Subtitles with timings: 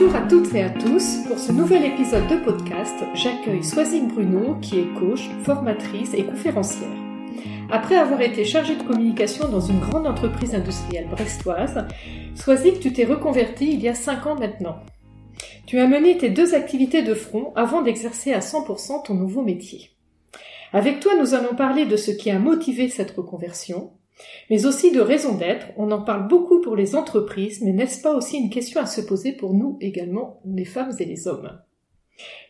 [0.00, 1.18] Bonjour à toutes et à tous.
[1.28, 6.88] Pour ce nouvel épisode de podcast, j'accueille Soisic Bruno, qui est coach, formatrice et conférencière.
[7.70, 11.86] Après avoir été chargée de communication dans une grande entreprise industrielle brestoise,
[12.34, 14.76] Soisic, tu t'es reconverti il y a 5 ans maintenant.
[15.66, 19.90] Tu as mené tes deux activités de front avant d'exercer à 100% ton nouveau métier.
[20.72, 23.90] Avec toi, nous allons parler de ce qui a motivé cette reconversion,
[24.48, 25.68] mais aussi de raison d'être.
[25.76, 29.00] On en parle beaucoup pour les entreprises, mais n'est-ce pas aussi une question à se
[29.00, 31.50] poser pour nous également, les femmes et les hommes?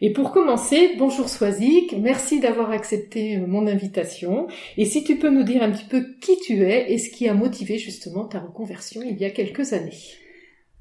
[0.01, 4.49] Et pour commencer, bonjour Swazik, merci d'avoir accepté euh, mon invitation.
[4.77, 7.29] Et si tu peux nous dire un petit peu qui tu es et ce qui
[7.29, 9.99] a motivé justement ta reconversion il y a quelques années.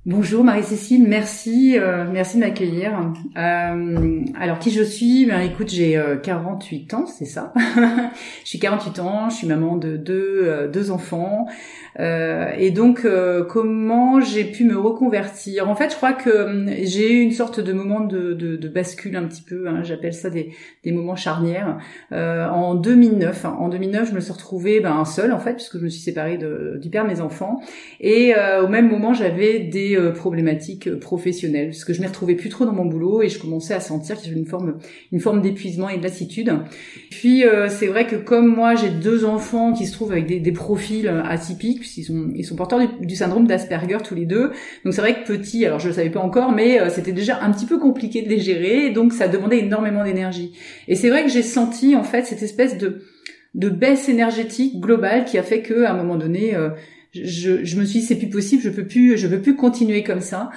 [0.06, 3.14] Bonjour Marie-Cécile, merci, euh, merci de m'accueillir.
[3.38, 5.26] Euh, alors qui je suis?
[5.26, 7.54] Ben écoute, j'ai 48 ans, c'est ça.
[8.46, 11.48] j'ai 48 ans, je suis maman de deux, deux enfants.
[12.00, 15.70] Euh, et donc, euh, comment j'ai pu me reconvertir?
[15.70, 19.16] En fait, je crois que hum, j'ai eu une sorte de moment de, de, bascule
[19.16, 19.68] un petit peu.
[19.68, 20.54] Hein, J'appelle ça des,
[20.84, 21.78] des, moments charnières.
[22.12, 25.78] Euh, en 2009, hein, en 2009, je me suis retrouvée ben, seule en fait, puisque
[25.78, 27.60] je me suis séparée de, du père de mes enfants.
[28.00, 32.36] Et euh, au même moment, j'avais des euh, problématiques professionnelles, parce que je m'y retrouvais
[32.36, 34.78] plus trop dans mon boulot et je commençais à sentir une forme,
[35.12, 36.52] une forme d'épuisement et de lassitude.
[37.10, 40.52] Puis c'est vrai que comme moi, j'ai deux enfants qui se trouvent avec des, des
[40.52, 44.52] profils atypiques puisqu'ils sont ils sont porteurs du, syndrome d'Asperger tous les deux.
[44.84, 47.42] Donc c'est vrai que petit, alors je le savais pas encore, mais euh, c'était déjà
[47.42, 50.54] un petit peu compliqué de les gérer, donc ça demandait énormément d'énergie.
[50.88, 53.02] Et c'est vrai que j'ai senti en fait cette espèce de
[53.56, 56.70] de baisse énergétique globale qui a fait que à un moment donné euh,
[57.14, 60.04] je, je, me suis dit c'est plus possible, je peux plus je peux plus continuer
[60.04, 60.50] comme ça.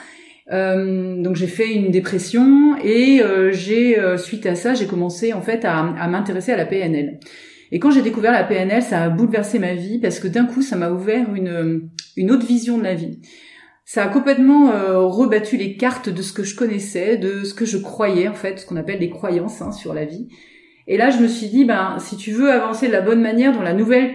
[0.50, 5.40] Euh, donc j'ai fait une dépression et euh, j'ai suite à ça j'ai commencé en
[5.40, 7.20] fait à, à m'intéresser à la PNL.
[7.72, 10.60] Et quand j'ai découvert la PNL, ça a bouleversé ma vie parce que d'un coup,
[10.60, 13.18] ça m'a ouvert une, une autre vision de la vie.
[13.86, 17.64] Ça a complètement euh, rebattu les cartes de ce que je connaissais, de ce que
[17.64, 20.28] je croyais en fait, ce qu'on appelle les croyances hein, sur la vie.
[20.86, 23.54] Et là, je me suis dit, ben, si tu veux avancer de la bonne manière
[23.54, 24.10] dans la nouvelle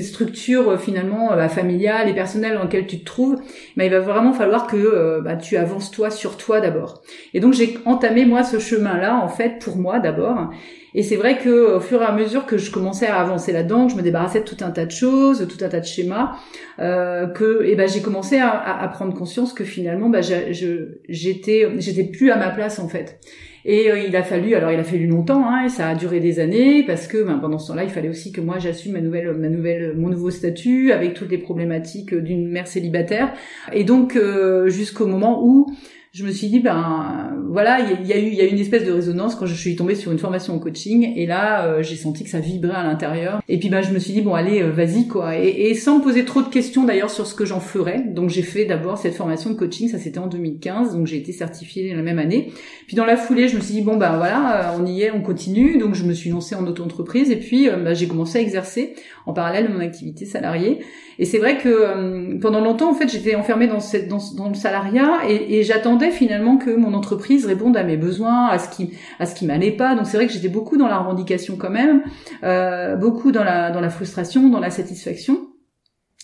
[0.00, 3.40] structure euh, finalement euh, familiale et personnelle dans laquelle tu te trouves,
[3.76, 7.02] ben, il va vraiment falloir que bah, tu avances toi sur toi d'abord.
[7.34, 10.50] Et donc j'ai entamé moi ce chemin-là en fait pour moi d'abord.
[10.94, 13.88] Et c'est vrai que au fur et à mesure que je commençais à avancer là-dedans,
[13.88, 16.32] je me débarrassais de tout un tas de choses, tout un tas de schémas,
[16.80, 22.04] euh, que et ben j'ai commencé à, à, prendre conscience que finalement bah, j'étais j'étais
[22.04, 23.20] plus à ma place en fait.
[23.64, 26.20] Et euh, il a fallu, alors il a fallu longtemps, hein, et ça a duré
[26.20, 29.00] des années parce que ben, pendant ce temps-là, il fallait aussi que moi j'assume ma
[29.00, 33.32] nouvelle, ma nouvelle, mon nouveau statut avec toutes les problématiques d'une mère célibataire.
[33.72, 35.66] Et donc euh, jusqu'au moment où
[36.12, 38.84] je me suis dit ben voilà il y, a eu il y a une espèce
[38.84, 41.12] de résonance quand je suis tombée sur une formation en coaching.
[41.14, 43.40] Et là euh, j'ai senti que ça vibrait à l'intérieur.
[43.48, 45.38] Et puis ben je me suis dit bon allez euh, vas-y quoi.
[45.38, 48.02] Et, et, sans me poser trop de questions d'ailleurs sur ce que j'en ferais.
[48.08, 49.88] Donc j'ai fait d'abord cette formation de coaching.
[49.88, 52.52] Ça c'était en 2015 donc j'ai été certifiée la même année.
[52.88, 55.12] Puis dans la foulée je me suis dit bon ben voilà euh, on y est
[55.12, 55.78] on continue.
[55.78, 57.30] Donc je me suis lancée en auto-entreprise.
[57.30, 58.94] Et puis ben, j'ai commencé à exercer
[59.26, 60.80] en parallèle de mon activité salariée.
[61.20, 65.20] Et c'est vrai que pendant longtemps en fait j'étais enfermée dans cette dans le salariat.
[65.28, 69.26] Et, et j'attendais finalement que mon entreprise réponde à mes besoins, à ce qui à
[69.26, 69.94] ce qui m'allait pas.
[69.94, 72.02] Donc c'est vrai que j'étais beaucoup dans la revendication quand même,
[72.42, 75.46] euh, beaucoup dans la dans la frustration, dans la satisfaction.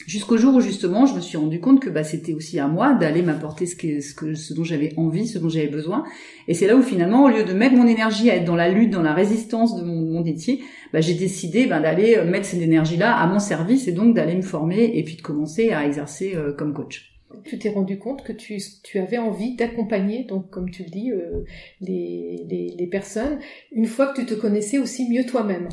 [0.06, 2.94] Jusqu'au jour où justement je me suis rendu compte que bah, c'était aussi à moi
[2.94, 6.04] d'aller m'apporter ce que, ce que ce dont j'avais envie, ce dont j'avais besoin.
[6.46, 8.68] Et c'est là où finalement, au lieu de mettre mon énergie à être dans la
[8.68, 12.62] lutte, dans la résistance de mon, mon métier, bah, j'ai décidé bah, d'aller mettre cette
[12.62, 16.34] énergie-là à mon service et donc d'aller me former et puis de commencer à exercer
[16.36, 20.70] euh, comme coach tu t'es rendu compte que tu, tu avais envie d'accompagner, donc comme
[20.70, 21.44] tu le dis, euh,
[21.80, 23.38] les, les, personnes,
[23.72, 25.68] une fois que tu te connaissais aussi mieux toi-même?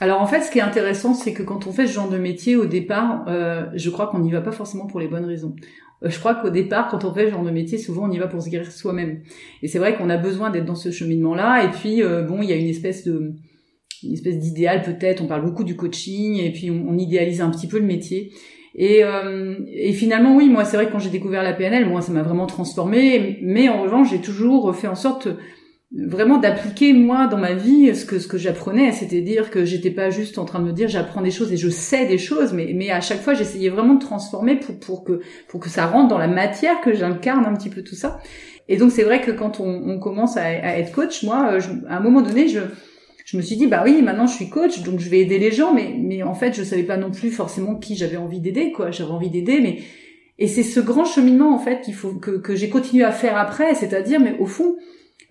[0.00, 2.18] Alors en fait, ce qui est intéressant, c'est que quand on fait ce genre de
[2.18, 5.56] métier, au départ, euh, je crois qu'on n'y va pas forcément pour les bonnes raisons.
[6.02, 8.18] Euh, je crois qu'au départ, quand on fait ce genre de métier, souvent on y
[8.18, 9.22] va pour se guérir soi-même.
[9.62, 11.64] Et c'est vrai qu'on a besoin d'être dans ce cheminement-là.
[11.64, 13.34] Et puis, bon, il y a une espèce de
[14.04, 15.22] une espèce d'idéal peut-être.
[15.22, 18.32] On parle beaucoup du coaching et puis on, on idéalise un petit peu le métier.
[18.80, 22.00] Et, euh, et finalement, oui, moi, c'est vrai que quand j'ai découvert la PNL, moi,
[22.00, 23.38] ça m'a vraiment transformée.
[23.42, 25.28] Mais en revanche, j'ai toujours fait en sorte
[25.90, 30.10] vraiment d'appliquer moi dans ma vie ce que ce que j'apprenais c'est-à-dire que j'étais pas
[30.10, 32.72] juste en train de me dire j'apprends des choses et je sais des choses mais
[32.74, 36.08] mais à chaque fois j'essayais vraiment de transformer pour pour que pour que ça rentre
[36.08, 38.20] dans la matière que j'incarne un petit peu tout ça
[38.68, 41.56] et donc c'est vrai que quand on, on commence à, à, être coach moi
[41.88, 42.60] à un moment donné je
[43.30, 45.52] je me suis dit bah oui maintenant je suis coach donc je vais aider les
[45.52, 48.72] gens mais mais en fait je savais pas non plus forcément qui j'avais envie d'aider
[48.72, 48.90] quoi.
[48.90, 49.80] J'avais envie d'aider mais
[50.38, 53.36] et c'est ce grand cheminement en fait qu'il faut que que j'ai continué à faire
[53.36, 54.76] après c'est-à-dire mais au fond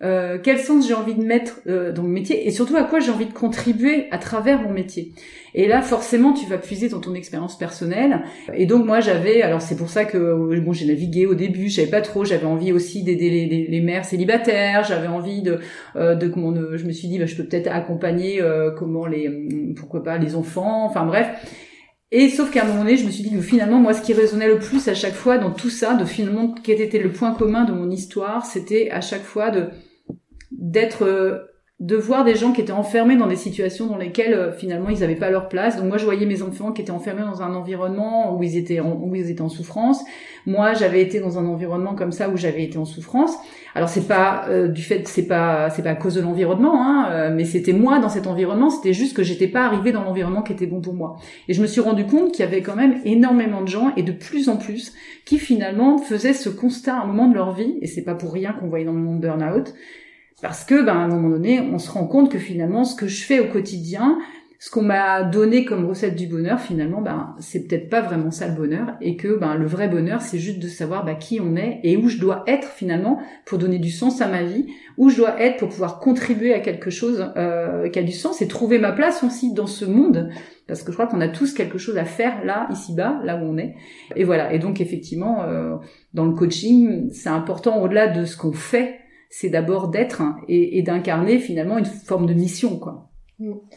[0.00, 3.00] euh, quel sens j'ai envie de mettre euh, dans mon métier et surtout à quoi
[3.00, 5.12] j'ai envie de contribuer à travers mon métier.
[5.54, 8.22] Et là, forcément, tu vas puiser dans ton expérience personnelle.
[8.54, 11.76] Et donc moi, j'avais, alors c'est pour ça que bon, j'ai navigué au début, je
[11.76, 15.58] savais pas trop, j'avais envie aussi d'aider les, les, mères célibataires, j'avais envie de,
[15.96, 18.40] euh, de comment, je me suis dit, bah, je peux peut-être accompagner
[18.76, 19.28] comment les,
[19.74, 21.28] pourquoi pas les enfants, enfin bref.
[22.10, 24.14] Et sauf qu'à un moment donné, je me suis dit que finalement, moi, ce qui
[24.14, 27.34] résonnait le plus à chaque fois dans tout ça, de finalement, quel était le point
[27.34, 29.68] commun de mon histoire, c'était à chaque fois de
[30.50, 31.48] d'être euh,
[31.80, 34.98] de voir des gens qui étaient enfermés dans des situations dans lesquelles euh, finalement ils
[34.98, 35.76] n'avaient pas leur place.
[35.76, 38.80] Donc moi je voyais mes enfants qui étaient enfermés dans un environnement où ils étaient
[38.80, 40.02] en, où ils étaient en souffrance.
[40.44, 43.36] Moi j'avais été dans un environnement comme ça où j'avais été en souffrance.
[43.76, 47.10] Alors c'est pas euh, du fait c'est pas c'est pas à cause de l'environnement hein,
[47.12, 50.42] euh, mais c'était moi dans cet environnement, c'était juste que j'étais pas arrivée dans l'environnement
[50.42, 51.18] qui était bon pour moi.
[51.46, 54.02] Et je me suis rendu compte qu'il y avait quand même énormément de gens et
[54.02, 57.78] de plus en plus qui finalement faisaient ce constat à un moment de leur vie
[57.82, 59.74] et c'est pas pour rien qu'on voyait dans le monde burn-out
[60.40, 63.08] parce que, ben, à un moment donné, on se rend compte que finalement, ce que
[63.08, 64.18] je fais au quotidien,
[64.60, 68.48] ce qu'on m'a donné comme recette du bonheur, finalement, ben, c'est peut-être pas vraiment ça
[68.48, 71.54] le bonheur, et que ben, le vrai bonheur, c'est juste de savoir ben, qui on
[71.54, 75.10] est et où je dois être finalement pour donner du sens à ma vie, où
[75.10, 78.48] je dois être pour pouvoir contribuer à quelque chose euh, qui a du sens et
[78.48, 80.28] trouver ma place aussi dans ce monde,
[80.66, 83.44] parce que je crois qu'on a tous quelque chose à faire là, ici-bas, là où
[83.44, 83.76] on est.
[84.16, 84.52] Et voilà.
[84.52, 85.76] Et donc effectivement, euh,
[86.14, 88.98] dans le coaching, c'est important au-delà de ce qu'on fait
[89.30, 93.10] c'est d'abord d'être et, d'incarner finalement une forme de mission, quoi.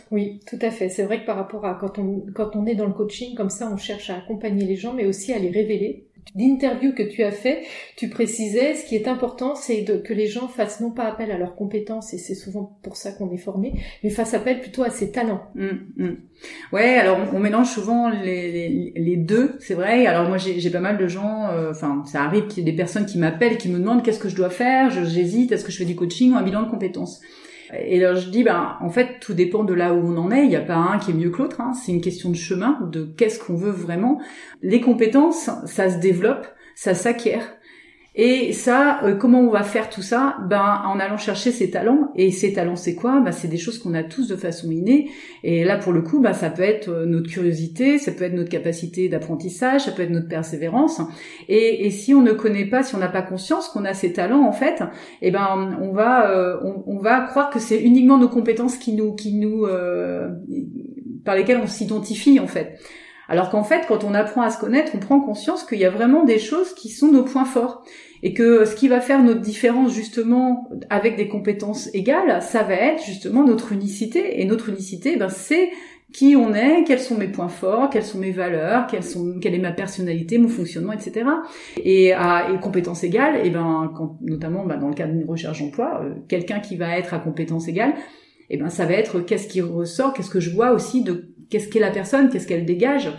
[0.10, 0.90] Oui, tout à fait.
[0.90, 3.52] C'est vrai que par rapport à quand on, quand on est dans le coaching, comme
[3.52, 7.24] ça, on cherche à accompagner les gens, mais aussi à les révéler l'interview que tu
[7.24, 7.64] as fait,
[7.98, 11.38] tu précisais, ce qui est important, c'est que les gens fassent non pas appel à
[11.38, 13.74] leurs compétences, et c'est souvent pour ça qu'on est formé,
[14.04, 15.44] mais fassent appel plutôt à ses talents.
[15.56, 16.10] Mmh, mmh.
[16.72, 20.06] Ouais, alors on, mélange souvent les, les, deux, c'est vrai.
[20.06, 22.78] Alors moi j'ai pas mal de gens, euh, enfin ça arrive qu'il y ait des
[22.78, 25.78] personnes qui m'appellent, qui me demandent qu'est-ce que je dois faire, j'hésite, est-ce que je
[25.78, 27.22] fais du coaching ou un bilan de compétences.
[27.80, 30.44] Et là, je dis, ben, en fait, tout dépend de là où on en est.
[30.44, 31.62] Il n'y a pas un qui est mieux que l'autre.
[31.62, 31.74] Hein.
[31.74, 34.20] C'est une question de chemin, de qu'est-ce qu'on veut vraiment.
[34.62, 37.58] Les compétences, ça se développe, ça s'acquiert.
[38.14, 40.36] Et ça, euh, comment on va faire tout ça?
[40.50, 42.12] Ben en allant chercher ses talents.
[42.16, 43.22] Et ses talents, c'est quoi?
[43.22, 45.10] Ben c'est des choses qu'on a tous de façon innée.
[45.44, 48.34] Et là, pour le coup, ben, ça peut être euh, notre curiosité, ça peut être
[48.34, 51.00] notre capacité d'apprentissage, ça peut être notre persévérance.
[51.48, 54.12] Et, et, si on ne connaît pas, si on n'a pas conscience qu'on a ces
[54.12, 54.84] talents, en fait,
[55.22, 58.94] eh ben on va euh, on, on, va croire que c'est uniquement nos compétences qui
[58.94, 59.66] nous qui nous
[61.24, 62.78] par lesquelles on s'identifie en fait.
[63.32, 65.90] Alors qu'en fait, quand on apprend à se connaître, on prend conscience qu'il y a
[65.90, 67.82] vraiment des choses qui sont nos points forts.
[68.24, 72.74] Et que ce qui va faire notre différence justement avec des compétences égales, ça va
[72.74, 74.42] être justement notre unicité.
[74.42, 75.70] Et notre unicité, ben, c'est
[76.12, 79.72] qui on est, quels sont mes points forts, quelles sont mes valeurs, quelle est ma
[79.72, 81.26] personnalité, mon fonctionnement, etc.
[81.86, 85.62] Et à et compétences égales, et ben quand, notamment ben, dans le cadre d'une recherche
[85.62, 87.94] d'emploi, euh, quelqu'un qui va être à compétences égales,
[88.52, 91.70] et ben ça va être qu'est-ce qui ressort, qu'est-ce que je vois aussi de qu'est-ce
[91.70, 93.10] qu'est la personne, qu'est-ce qu'elle dégage.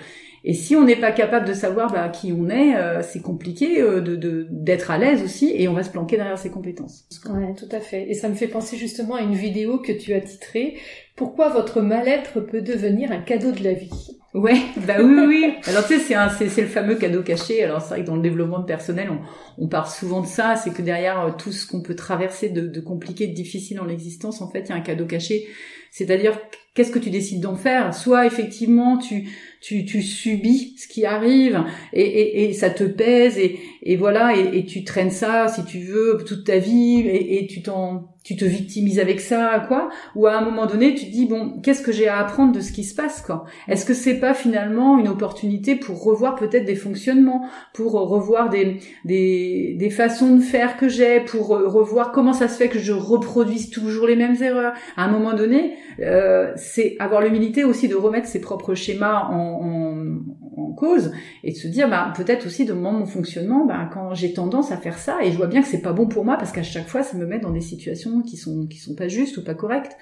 [0.45, 3.81] Et si on n'est pas capable de savoir bah, qui on est, euh, c'est compliqué
[3.81, 7.07] euh, de d'être à l'aise aussi, et on va se planquer derrière ses compétences.
[7.31, 8.11] Ouais, tout à fait.
[8.11, 10.77] Et ça me fait penser justement à une vidéo que tu as titrée
[11.17, 14.19] "Pourquoi votre mal-être peut devenir un cadeau de la vie".
[14.35, 15.55] Ouais, bah oui, oui.
[15.67, 17.63] Alors tu sais, c'est c'est le fameux cadeau caché.
[17.63, 19.21] Alors c'est vrai que dans le développement personnel, on,
[19.65, 20.57] on parle souvent de ça.
[20.57, 23.85] C'est que derrière euh, tout ce qu'on peut traverser de, de compliqué, de difficile dans
[23.85, 25.49] l'existence, en fait, il y a un cadeau caché.
[25.93, 26.41] C'est-à-dire
[26.75, 27.95] qu'est-ce que tu décides d'en faire?
[27.95, 29.29] Soit effectivement tu
[29.61, 34.35] tu, tu subis ce qui arrive et, et, et ça te pèse et, et voilà
[34.37, 38.35] et, et, tu traînes ça si tu veux toute ta vie et, tu t'en tu
[38.37, 39.89] te victimises avec ça quoi.
[40.17, 42.61] Ou à un moment donné tu te dis bon qu'est-ce que j'ai à apprendre de
[42.61, 43.45] ce qui se passe quoi?
[43.69, 48.79] Est-ce que c'est pas finalement une opportunité pour revoir peut-être des fonctionnements pour revoir des
[49.05, 52.93] des, des façons de faire que j'ai pour revoir comment ça se fait que je
[52.93, 54.73] reproduise toujours les mêmes erreurs?
[54.97, 60.21] À un moment donné euh, c'est avoir l'humilité aussi de remettre ses propres schémas en,
[60.57, 61.13] en, cause
[61.45, 64.79] et de se dire bah peut-être aussi de mon fonctionnement bah, quand j'ai tendance à
[64.79, 66.89] faire ça et je vois bien que c'est pas bon pour moi parce qu'à chaque
[66.89, 69.55] fois ça me met dans des situations qui sont qui sont pas justes ou pas
[69.55, 69.97] correctes.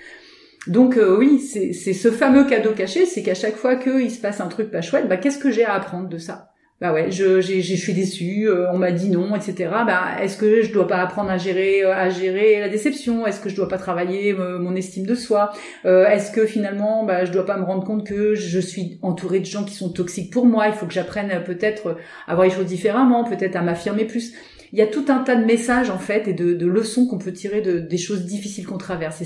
[0.69, 4.41] Donc euh, oui c'est ce fameux cadeau caché c'est qu'à chaque fois qu'il se passe
[4.41, 6.50] un truc pas chouette bah qu'est-ce que j'ai à apprendre de ça?
[6.81, 9.69] Bah ouais, je, je suis déçue, euh, on m'a dit non, etc.
[9.87, 13.27] Bah est-ce que je dois pas apprendre à gérer, euh, à gérer la déception?
[13.27, 15.53] Est-ce que je dois pas travailler euh, mon estime de soi?
[15.85, 19.45] Est-ce que finalement, bah je dois pas me rendre compte que je suis entourée de
[19.45, 20.69] gens qui sont toxiques pour moi?
[20.69, 24.33] Il faut que j'apprenne peut-être à voir les choses différemment, peut-être à m'affirmer plus.
[24.73, 27.19] Il y a tout un tas de messages en fait et de, de leçons qu'on
[27.19, 29.23] peut tirer de, des choses difficiles qu'on traverse.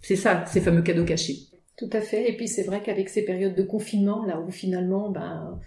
[0.00, 1.36] C'est ça, ces fameux cadeaux cachés.
[1.76, 2.30] Tout à fait.
[2.30, 5.60] Et puis c'est vrai qu'avec ces périodes de confinement, là où finalement, ben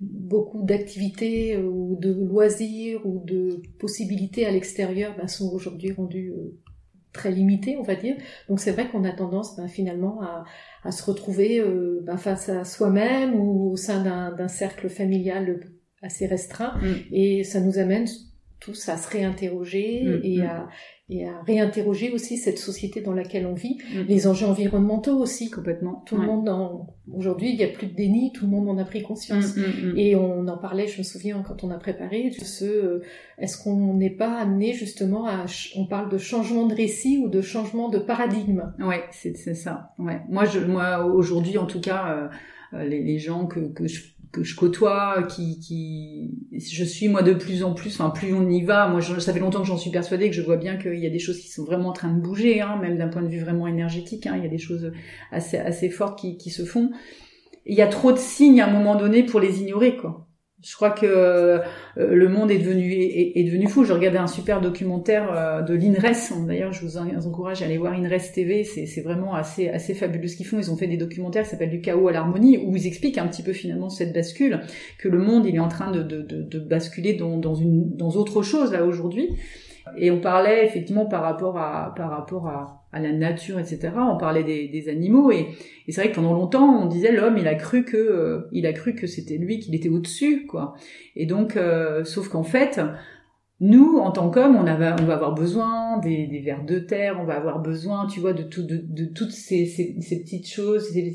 [0.00, 6.32] beaucoup d'activités euh, ou de loisirs ou de possibilités à l'extérieur ben, sont aujourd'hui rendues
[6.32, 6.58] euh,
[7.12, 8.16] très limité, on va dire.
[8.48, 10.44] Donc c'est vrai qu'on a tendance ben, finalement à,
[10.82, 15.60] à, se retrouver euh, ben, face à soi-même ou au sein d'un cercle familial
[16.02, 16.94] assez restreint, mm.
[17.12, 18.06] et ça nous amène
[18.64, 20.68] tous à se réinterroger mm, et à
[21.10, 24.02] et à réinterroger aussi cette société dans laquelle on vit, mm.
[24.08, 26.02] les enjeux environnementaux aussi complètement.
[26.06, 26.86] Tout le monde en...
[27.12, 29.54] aujourd'hui, il n'y a plus de déni, tout le monde en a pris conscience.
[29.54, 32.64] Mm, mm, et on en parlait, je me souviens quand on a préparé de ce
[32.64, 33.02] euh,
[33.36, 35.44] est-ce qu'on n'est pas amené justement à
[35.76, 38.72] on parle de changement de récit ou de changement de paradigme?
[38.78, 39.92] Ouais, c'est ça.
[39.98, 40.22] Ouais.
[40.30, 42.30] Moi je moi aujourd'hui en tout cas
[42.72, 47.22] euh, les, les gens que que je que je côtoie, qui, qui, je suis moi
[47.22, 49.68] de plus en plus, enfin plus on y va, moi je, ça fait longtemps que
[49.68, 51.90] j'en suis persuadée, que je vois bien qu'il y a des choses qui sont vraiment
[51.90, 54.46] en train de bouger, hein, même d'un point de vue vraiment énergétique, hein, il y
[54.46, 54.92] a des choses
[55.30, 56.90] assez assez fortes qui, qui se font.
[57.64, 60.26] Il y a trop de signes à un moment donné pour les ignorer, quoi.
[60.64, 61.58] Je crois que euh,
[61.96, 63.84] le monde est devenu est, devenu fou.
[63.84, 66.32] Je regardais un super documentaire euh, de l'INRES.
[66.46, 68.64] D'ailleurs, je vous encourage à aller voir INRES TV.
[68.64, 70.58] C'est vraiment assez assez fabuleux ce qu'ils font.
[70.58, 73.26] Ils ont fait des documentaires qui s'appellent du chaos à l'harmonie où ils expliquent un
[73.26, 74.60] petit peu finalement cette bascule
[74.98, 77.94] que le monde il est en train de, de, de, de basculer dans, dans une
[77.96, 79.36] dans autre chose là aujourd'hui.
[79.98, 83.90] Et on parlait effectivement par rapport à par rapport à à la nature, etc.
[83.96, 85.48] On parlait des, des animaux et,
[85.88, 88.66] et c'est vrai que pendant longtemps on disait l'homme il a cru que euh, il
[88.66, 90.74] a cru que c'était lui qu'il était au-dessus quoi.
[91.16, 92.80] Et donc euh, sauf qu'en fait
[93.60, 97.24] nous en tant qu'hommes on, on va avoir besoin des, des vers de terre, on
[97.24, 100.88] va avoir besoin tu vois de tout de, de toutes ces, ces, ces, petites choses,
[100.92, 101.10] ces,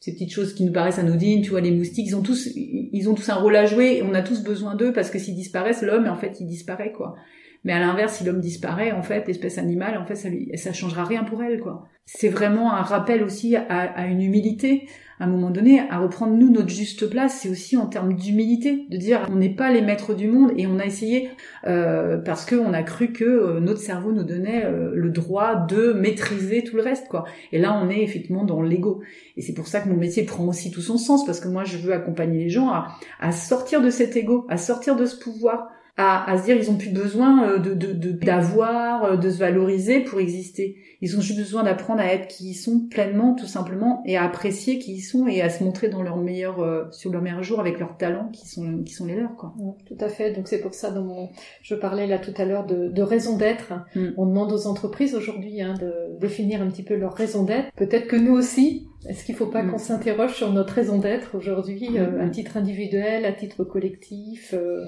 [0.00, 3.08] ces, petites choses qui nous paraissent anodines, tu vois les moustiques ils ont tous ils
[3.08, 5.36] ont tous un rôle à jouer et on a tous besoin d'eux parce que s'ils
[5.36, 7.16] disparaissent l'homme en fait il disparaît quoi.
[7.64, 10.72] Mais à l'inverse, si l'homme disparaît, en fait, l'espèce animale, en fait, ça lui, ça
[10.72, 11.88] changera rien pour elle, quoi.
[12.06, 14.86] C'est vraiment un rappel aussi à, une humilité.
[15.20, 18.84] À un moment donné, à reprendre nous notre juste place, c'est aussi en termes d'humilité,
[18.90, 21.30] de dire on n'est pas les maîtres du monde et on a essayé
[21.66, 25.92] euh, parce qu'on a cru que euh, notre cerveau nous donnait euh, le droit de
[25.92, 27.24] maîtriser tout le reste, quoi.
[27.52, 29.00] Et là, on est effectivement dans l'ego.
[29.38, 31.64] Et c'est pour ça que mon métier prend aussi tout son sens parce que moi,
[31.64, 32.88] je veux accompagner les gens à,
[33.20, 36.70] à sortir de cet ego, à sortir de ce pouvoir à, à, se dire ils
[36.70, 37.74] ont plus besoin euh, de
[38.12, 40.76] d'avoir, de, de, se valoriser pour exister.
[41.00, 44.24] Ils ont juste besoin d'apprendre à être qui ils sont pleinement, tout simplement, et à
[44.24, 47.42] apprécier qui ils sont et à se montrer dans leur meilleur euh, sur leur meilleur
[47.42, 49.54] jour avec leurs talents qui sont qui sont les leurs quoi.
[49.86, 50.32] tout à fait.
[50.32, 51.28] Donc c'est pour ça dans mon
[51.62, 53.74] je parlais là tout à l'heure de, de raison d'être.
[53.94, 54.08] Mm.
[54.16, 57.72] On demande aux entreprises aujourd'hui hein, de définir un petit peu leur raison d'être.
[57.76, 59.70] Peut-être que nous aussi est-ce qu'il ne faut pas mm.
[59.70, 64.84] qu'on s'interroge sur notre raison d'être aujourd'hui, euh, à titre individuel, à titre collectif euh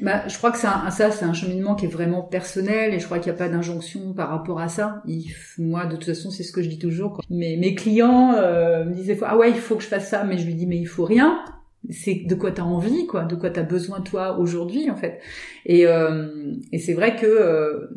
[0.00, 3.04] bah, Je crois que ça, ça c'est un cheminement qui est vraiment personnel et je
[3.04, 5.02] crois qu'il n'y a pas d'injonction par rapport à ça.
[5.06, 5.26] Il,
[5.58, 7.20] moi, de toute façon, c'est ce que je dis toujours.
[7.30, 10.38] Mais mes clients euh, me disaient ah ouais, il faut que je fasse ça, mais
[10.38, 11.44] je lui dis mais il faut rien.
[11.88, 14.96] C'est de quoi tu as envie, quoi, de quoi tu as besoin toi aujourd'hui en
[14.96, 15.20] fait.
[15.64, 15.86] Et,
[16.72, 17.88] et c'est vrai que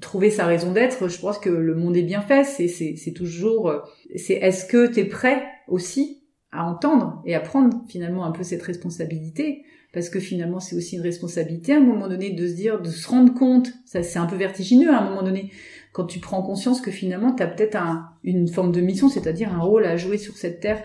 [0.00, 2.44] trouver sa raison d'être, je pense que le monde est bien fait.
[2.44, 3.78] C'est, c'est, toujours, euh,
[4.16, 8.42] c'est est-ce que tu es prêt aussi à entendre et à prendre finalement un peu
[8.42, 9.64] cette responsabilité?
[9.92, 12.88] Parce que finalement c'est aussi une responsabilité à un moment donné de se dire, de
[12.88, 15.50] se rendre compte, ça c'est un peu vertigineux à un moment donné,
[15.92, 19.52] quand tu prends conscience que finalement tu as peut-être un, une forme de mission, c'est-à-dire
[19.52, 20.80] un rôle à jouer sur cette terre.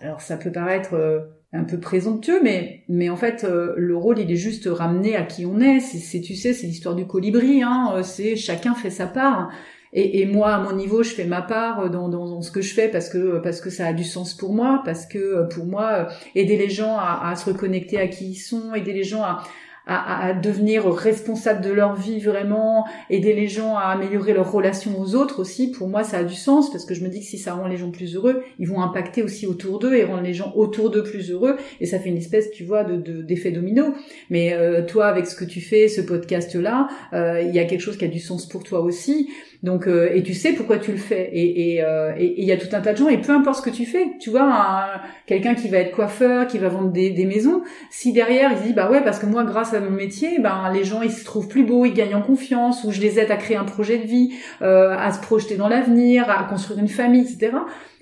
[0.00, 1.20] Alors ça peut paraître euh,
[1.54, 5.22] un peu présomptueux, mais mais en fait euh, le rôle il est juste ramené à
[5.22, 5.80] qui on est.
[5.80, 7.92] C'est tu sais c'est l'histoire du colibri, hein.
[7.94, 9.50] Euh, c'est chacun fait sa part.
[9.96, 12.60] Et, et, moi à mon niveau je fais ma part dans, dans, dans, ce que
[12.60, 15.66] je fais parce que parce que ça a du sens pour moi, parce que pour
[15.66, 19.22] moi aider les gens à, à se reconnecter à qui ils sont, aider les gens
[19.22, 19.44] à
[19.86, 25.14] à, devenir responsable de leur vie vraiment, aider les gens à améliorer leur relation aux
[25.14, 27.36] autres aussi, pour moi ça a du sens parce que je me dis que si
[27.36, 30.32] ça rend les gens plus heureux, ils vont impacter aussi autour d'eux et rendre les
[30.32, 33.94] gens autour d'eux plus heureux et ça fait une espèce, tu vois, de d'effet domino.
[34.30, 37.64] Mais euh, toi avec ce que tu fais, ce podcast là, euh, il y a
[37.64, 39.28] quelque chose qui a du sens pour toi aussi.
[39.64, 42.58] Donc euh, et tu sais pourquoi tu le fais et euh, et il y a
[42.58, 45.54] tout un tas de gens et peu importe ce que tu fais, tu vois quelqu'un
[45.54, 48.90] qui va être coiffeur, qui va vendre des, des maisons, si derrière il dit bah
[48.90, 51.64] ouais parce que moi grâce à mon métier, ben les gens ils se trouvent plus
[51.64, 54.34] beaux, ils gagnent en confiance ou je les aide à créer un projet de vie,
[54.60, 57.52] euh, à se projeter dans l'avenir, à construire une famille, etc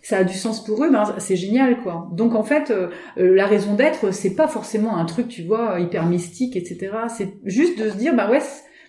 [0.04, 2.08] ça a du sens pour eux, ben c'est génial quoi.
[2.10, 2.72] Donc en fait,
[3.16, 6.90] la raison d'être, c'est pas forcément un truc, tu vois, hyper mystique, etc.
[7.08, 8.40] C'est juste de se dire, bah ouais,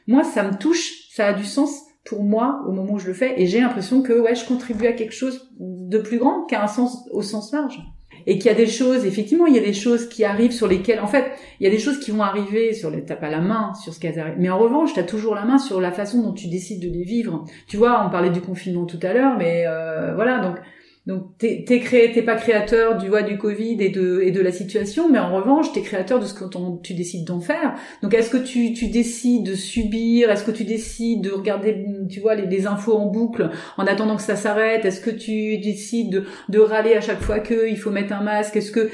[0.07, 3.13] moi ça me touche, ça a du sens, pour moi au moment où je le
[3.13, 6.63] fais et j'ai l'impression que ouais je contribue à quelque chose de plus grand qu'à
[6.63, 7.79] un sens au sens large.
[8.25, 10.67] Et qu'il y a des choses effectivement il y a des choses qui arrivent sur
[10.67, 13.29] lesquelles en fait il y a des choses qui vont arriver sur les t'as pas
[13.29, 15.91] la main sur ce qu'elles arrivent mais en revanche t'as toujours la main sur la
[15.91, 17.45] façon dont tu décides de les vivre.
[17.67, 20.57] Tu vois on parlait du confinement tout à l'heure mais euh, voilà donc
[21.05, 25.09] Donc t'es t'es créé, t'es pas créateur du du Covid et de et la situation,
[25.09, 26.45] mais en revanche t'es créateur de ce que
[26.81, 27.75] tu décides d'en faire.
[28.01, 30.31] Donc est-ce que tu tu décides de subir?
[30.31, 34.15] Est-ce que tu décides de regarder, tu vois, les, les infos en boucle en attendant
[34.15, 34.85] que ça s'arrête?
[34.85, 38.21] Est-ce que tu décides de de râler à chaque fois que il faut mettre un
[38.23, 38.55] masque?
[38.55, 38.89] Est-ce que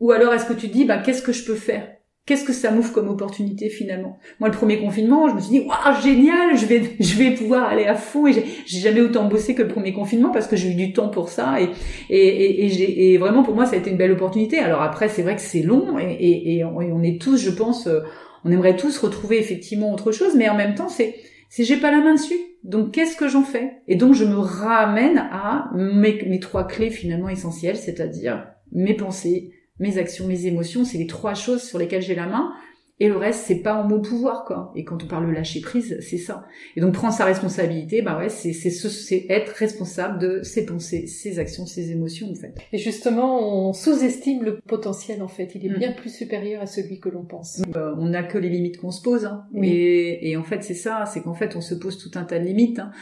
[0.00, 1.86] ou alors est-ce que tu dis bah qu'est-ce que je peux faire?
[2.24, 4.16] Qu'est-ce que ça m'ouvre comme opportunité finalement?
[4.38, 7.64] Moi, le premier confinement, je me suis dit waouh génial, je vais je vais pouvoir
[7.64, 10.70] aller à fond et j'ai jamais autant bossé que le premier confinement parce que j'ai
[10.70, 11.70] eu du temps pour ça et
[12.10, 14.60] et et, et, vraiment pour moi ça a été une belle opportunité.
[14.60, 18.00] Alors après c'est vrai que c'est long et, et, on est tous, je pense, euh,
[18.44, 21.16] on aimerait tous retrouver effectivement autre chose, mais en même temps c'est
[21.48, 22.38] c'est j'ai pas la main dessus.
[22.62, 23.78] Donc qu'est-ce que j'en fais?
[23.88, 29.50] Et donc je me ramène à mes, mes trois clés finalement essentielles, c'est-à-dire mes pensées,
[29.78, 32.52] mes actions, mes émotions, c'est les trois choses sur lesquelles j'ai la main.
[33.00, 34.70] Et le reste, c'est pas en mon pouvoir, quoi.
[34.76, 36.44] Et quand on parle de lâcher prise, c'est ça.
[36.76, 41.08] Et donc prendre sa responsabilité, bah ouais, c'est c'est c'est être responsable de ses pensées,
[41.08, 42.54] ses actions, ses émotions, en fait.
[42.72, 45.52] Et justement, on sous-estime le potentiel, en fait.
[45.56, 45.78] Il est mm.
[45.78, 47.62] bien plus supérieur à celui que l'on pense.
[47.74, 49.24] Euh, on n'a que les limites qu'on se pose.
[49.24, 49.46] Hein.
[49.60, 52.38] Et, et en fait, c'est ça, c'est qu'en fait, on se pose tout un tas
[52.38, 52.78] de limites.
[52.78, 52.92] Hein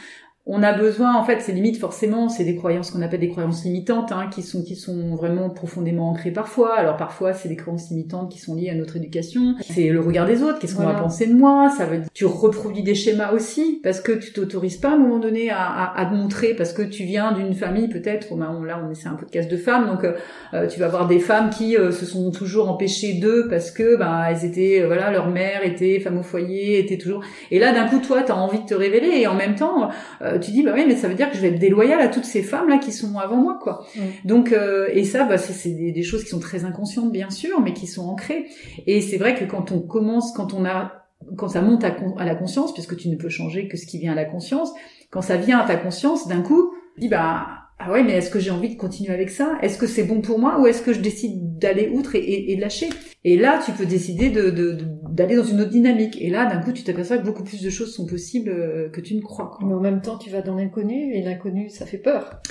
[0.53, 3.63] on a besoin, en fait, ces limites forcément, c'est des croyances qu'on appelle des croyances
[3.63, 6.75] limitantes, hein, qui sont qui sont vraiment profondément ancrées parfois.
[6.75, 9.55] Alors parfois, c'est des croyances limitantes qui sont liées à notre éducation.
[9.61, 10.59] C'est le regard des autres.
[10.59, 11.69] Qu'est-ce qu'on va penser de moi?
[11.77, 14.97] Ça veut dire tu reproduis des schémas aussi parce que tu t'autorises pas à un
[14.97, 18.35] moment donné à, à, te montrer parce que tu viens d'une famille peut-être.
[18.35, 20.13] Ben, là, on essaie un podcast de femmes, donc euh,
[20.53, 23.95] euh, tu vas voir des femmes qui euh, se sont toujours empêchées d'eux parce que
[23.95, 27.23] ben elles étaient voilà leur mère était femme au foyer, était toujours.
[27.51, 29.89] Et là, d'un coup, toi, t'as envie de te révéler et en même temps
[30.21, 32.07] euh, tu dis bah oui mais ça veut dire que je vais être déloyale à
[32.07, 33.85] toutes ces femmes là qui sont avant moi quoi.
[34.25, 37.61] Donc euh, et ça bah c'est des, des, choses qui sont très inconscientes bien sûr
[37.61, 38.47] mais qui sont ancrées
[38.87, 41.05] et c'est vrai que quand on commence quand on a
[41.37, 43.99] quand ça monte à, à, la conscience puisque tu ne peux changer que ce qui
[43.99, 44.71] vient à la conscience
[45.11, 48.29] quand ça vient à ta conscience d'un coup tu dis bah ah ouais, mais est-ce
[48.29, 49.57] que j'ai envie de continuer avec ça?
[49.61, 52.61] Est-ce que c'est bon pour moi ou est-ce que je décide d'aller outre et, de
[52.61, 52.89] lâcher?
[53.23, 54.77] Et là, tu peux décider de,
[55.09, 56.21] d'aller dans une autre dynamique.
[56.21, 59.01] Et là, d'un coup, tu t'aperçois que beaucoup plus de choses sont possibles euh, que
[59.01, 59.57] tu ne crois.
[59.65, 62.41] Mais en même temps, tu vas dans l'inconnu et l'inconnu, ça fait peur.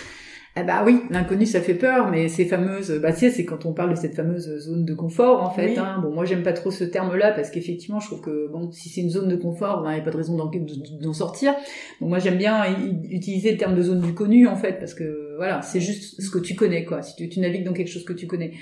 [0.56, 3.66] Eh bah oui, l'inconnu ça fait peur, mais ces fameuses, bah tu sais, c'est quand
[3.66, 5.78] on parle de cette fameuse zone de confort en fait.
[5.78, 6.00] Hein.
[6.02, 9.00] Bon, moi j'aime pas trop ce terme-là parce qu'effectivement, je trouve que bon, si c'est
[9.00, 11.54] une zone de confort, il n'y a pas de raison d'en sortir.
[12.00, 12.64] Donc moi j'aime bien
[13.10, 16.30] utiliser le terme de zone du connu en fait parce que voilà, c'est juste ce
[16.30, 17.00] que tu connais quoi.
[17.02, 18.52] Si tu, tu, navigues dans quelque chose que tu connais.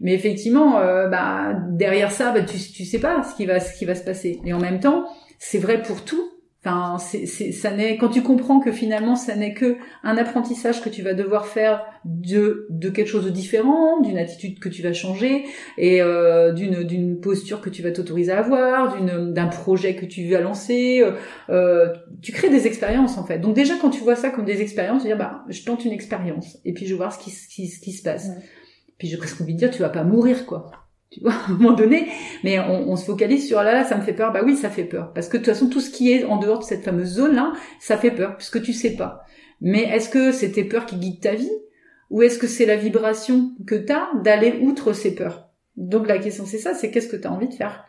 [0.00, 3.76] Mais effectivement, euh, bah derrière ça, bah, tu tu sais pas ce qui va ce
[3.78, 4.38] qui va se passer.
[4.44, 5.06] Et en même temps,
[5.38, 6.22] c'est vrai pour tout
[6.64, 10.88] Enfin, c'est, ça n'est quand tu comprends que finalement, ça n'est que un apprentissage que
[10.88, 14.92] tu vas devoir faire de de quelque chose de différent, d'une attitude que tu vas
[14.92, 15.44] changer
[15.76, 20.04] et euh, d'une d'une posture que tu vas t'autoriser à avoir, d'une d'un projet que
[20.04, 21.00] tu vas lancer.
[21.00, 21.12] Euh,
[21.48, 23.38] euh, tu crées des expériences en fait.
[23.38, 25.92] Donc déjà, quand tu vois ça comme des expériences, tu dis bah je tente une
[25.92, 28.30] expérience et puis je vais voir ce qui ce qui, ce qui se passe.
[28.98, 30.72] Puis je presque envie de dire, tu vas pas mourir quoi
[31.10, 32.08] tu vois, à un moment donné,
[32.44, 34.32] mais on, se focalise sur là, là, ça me fait peur.
[34.32, 36.38] Bah oui, ça fait peur, parce que de toute façon, tout ce qui est en
[36.38, 39.24] dehors de cette fameuse zone-là, ça fait peur, puisque tu sais pas.
[39.60, 41.50] Mais est-ce que c'est tes peurs qui guident ta vie,
[42.10, 45.48] ou est-ce que c'est la vibration que tu as d'aller outre ces peurs?
[45.76, 47.84] Donc la question c'est ça, c'est qu'est-ce que tu as envie de faire?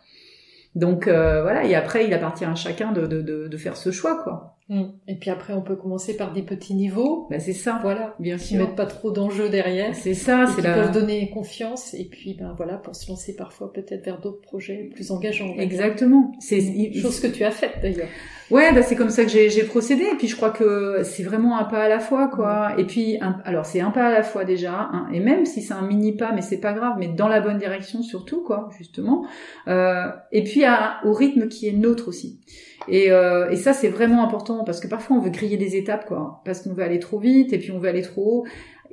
[0.75, 4.58] Donc euh, voilà, et après, il appartient à chacun de, de faire ce choix, quoi.
[4.69, 4.83] Mm.
[5.07, 7.27] Et puis après, on peut commencer par des petits niveaux.
[7.29, 7.79] Ben c'est ça.
[7.81, 8.15] Voilà.
[8.19, 8.47] Bien sûr.
[8.47, 9.95] Qui mettent pas trop d'enjeux derrière.
[9.95, 10.45] C'est ça.
[10.55, 10.75] C'est la...
[10.75, 11.95] peuvent donner confiance.
[11.95, 15.55] Et puis, ben voilà, pour se lancer parfois peut-être vers d'autres projets plus engageants.
[15.57, 16.31] Exactement.
[16.39, 16.61] C'est
[16.93, 18.07] chose que tu as faite d'ailleurs.
[18.51, 20.03] Ouais, bah c'est comme ça que j'ai procédé.
[20.03, 22.75] Et puis je crois que c'est vraiment un pas à la fois, quoi.
[22.75, 22.79] Mm.
[22.79, 24.89] Et puis, alors c'est un pas à la fois déjà.
[24.93, 27.41] Hein, et même si c'est un mini pas, mais c'est pas grave, mais dans la
[27.41, 29.25] bonne direction surtout, quoi, justement.
[29.67, 32.39] Euh, et puis à, au rythme qui est nôtre aussi.
[32.87, 36.05] Et, euh, et ça, c'est vraiment important parce que parfois on veut griller des étapes,
[36.05, 38.45] quoi, parce qu'on veut aller trop vite et puis on veut aller trop haut.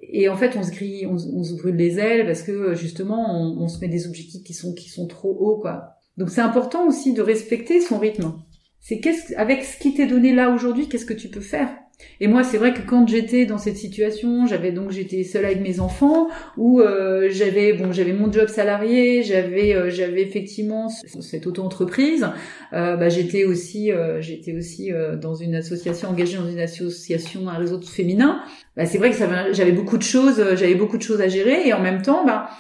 [0.03, 3.63] Et en fait, on se grille, on, se brûle les ailes parce que justement, on,
[3.63, 5.97] on, se met des objectifs qui sont qui sont trop hauts, quoi.
[6.17, 8.35] Donc c'est important aussi de respecter son rythme.
[8.81, 11.71] C'est qu'est-ce avec ce qui t'est donné là aujourd'hui, qu'est-ce que tu peux faire
[12.21, 15.61] et moi, c'est vrai que quand j'étais dans cette situation, j'avais donc j'étais seule avec
[15.61, 21.47] mes enfants, où euh, j'avais bon, j'avais mon job salarié, j'avais euh, j'avais effectivement cette
[21.47, 22.27] auto-entreprise.
[22.73, 27.59] Euh, bah, j'étais aussi euh, j'étais aussi dans une association engagée dans une association un
[27.59, 28.41] réseau féminin.
[28.77, 29.17] Bah, c'est vrai que
[29.53, 32.51] j'avais beaucoup de choses, j'avais beaucoup de choses à gérer, et en même temps, bah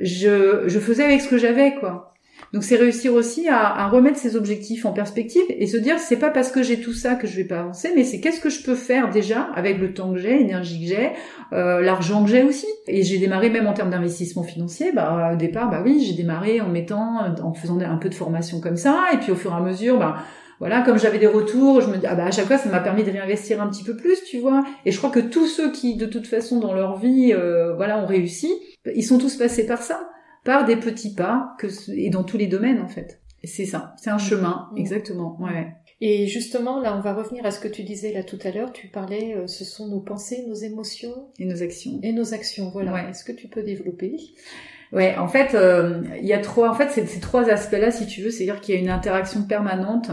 [0.00, 2.11] je je faisais avec ce que j'avais quoi.
[2.52, 6.30] Donc c'est réussir aussi à, remettre ses objectifs en perspective et se dire c'est pas
[6.30, 8.62] parce que j'ai tout ça que je vais pas avancer, mais c'est qu'est-ce que je
[8.62, 11.10] peux faire déjà avec le temps que j'ai, l'énergie que j'ai,
[11.54, 12.66] euh, l'argent que j'ai aussi.
[12.88, 14.92] Et j'ai démarré même en termes d'investissement financier.
[14.92, 18.60] Bah au départ, bah oui, j'ai démarré en mettant, en faisant un peu de formation
[18.60, 20.16] comme ça, et puis au fur et à mesure, bah
[20.62, 22.78] voilà, comme j'avais des retours, je me dis ah bah à chaque fois ça m'a
[22.78, 24.62] permis de réinvestir un petit peu plus, tu vois.
[24.84, 27.98] Et je crois que tous ceux qui de toute façon dans leur vie, euh, voilà,
[27.98, 28.52] ont réussi,
[28.94, 30.11] ils sont tous passés par ça,
[30.44, 33.20] par des petits pas, que et dans tous les domaines en fait.
[33.44, 34.20] C'est ça, c'est un mmh.
[34.20, 34.78] chemin, mmh.
[34.78, 35.36] exactement.
[35.40, 35.74] Ouais.
[36.00, 38.72] Et justement, là, on va revenir à ce que tu disais là tout à l'heure.
[38.72, 42.00] Tu parlais, euh, ce sont nos pensées, nos émotions et nos actions.
[42.02, 43.08] Et nos actions, voilà.
[43.08, 44.16] Est-ce que tu peux développer?
[44.92, 46.70] Ouais, en fait, euh, il y a trois.
[46.70, 49.44] En fait, c'est ces trois aspects-là, si tu veux, c'est-à-dire qu'il y a une interaction
[49.44, 50.10] permanente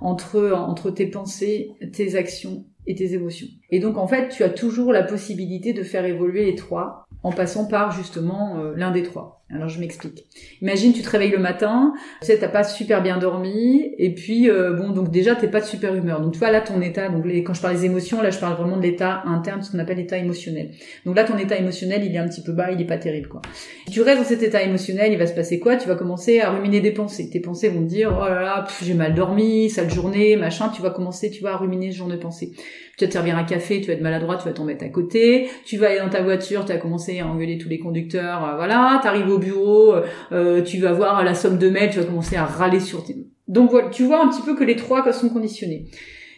[0.00, 3.48] entre entre tes pensées, tes actions et tes émotions.
[3.70, 7.32] Et donc, en fait, tu as toujours la possibilité de faire évoluer les trois en
[7.32, 9.41] passant par justement euh, l'un des trois.
[9.54, 10.24] Alors je m'explique.
[10.62, 14.48] Imagine tu te réveilles le matin, tu sais t'as pas super bien dormi et puis
[14.48, 16.22] euh, bon donc déjà t'es pas de super humeur.
[16.22, 18.56] Donc tu vois là ton état donc quand je parle des émotions là je parle
[18.56, 20.70] vraiment de l'état interne ce qu'on appelle l'état émotionnel.
[21.04, 23.28] Donc là ton état émotionnel il est un petit peu bas, il est pas terrible
[23.28, 23.42] quoi.
[23.90, 25.76] Tu restes dans cet état émotionnel, il va se passer quoi?
[25.76, 27.28] Tu vas commencer à ruminer des pensées.
[27.28, 30.70] Tes pensées vont te dire oh là là j'ai mal dormi, sale journée, machin.
[30.70, 32.52] Tu vas commencer tu vas à ruminer ce genre de pensées.
[32.98, 34.88] Tu vas te servir un café, tu vas être maladroit, tu vas t'en mettre à
[34.88, 35.48] côté.
[35.64, 38.44] Tu vas aller dans ta voiture, tu vas commencer à engueuler tous les conducteurs.
[38.44, 42.36] Euh, voilà, t'arrives au euh, tu vas voir la somme de mails, tu vas commencer
[42.36, 43.16] à râler sur tes...
[43.48, 45.86] Donc voilà, tu vois un petit peu que les trois sont conditionnés.